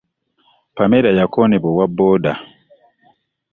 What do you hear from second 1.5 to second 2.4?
owa booda.